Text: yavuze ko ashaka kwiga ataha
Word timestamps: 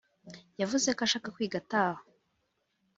yavuze 0.61 0.87
ko 0.97 1.01
ashaka 1.07 1.27
kwiga 1.35 1.55
ataha 1.61 2.01